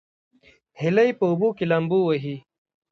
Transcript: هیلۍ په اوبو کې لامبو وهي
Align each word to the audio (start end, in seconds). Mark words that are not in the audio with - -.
هیلۍ 0.81 1.09
په 1.19 1.23
اوبو 1.29 1.49
کې 1.57 1.65
لامبو 1.71 1.99
وهي 2.07 2.35